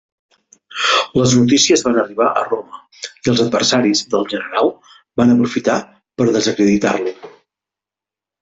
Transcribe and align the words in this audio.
Les 1.17 1.35
notícies 1.39 1.83
van 1.87 1.99
arribar 2.03 2.29
a 2.29 2.41
Roma 2.47 2.79
i 3.09 3.31
els 3.33 3.43
adversaris 3.45 4.03
del 4.15 4.25
general 4.33 4.73
van 5.23 5.35
aprofitar 5.37 5.77
per 6.19 6.31
desacreditar-lo. 6.39 7.15